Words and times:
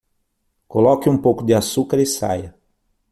Coloque 0.67 1.07
um 1.07 1.15
pouco 1.15 1.45
de 1.45 1.53
açúcar 1.53 1.99
e 1.99 2.07
saia. 2.07 2.55